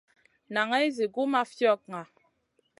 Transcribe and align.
Naŋay 0.53 0.85
zi 0.95 1.05
gu 1.13 1.23
ma 1.31 1.41
fiogŋa. 1.53 2.01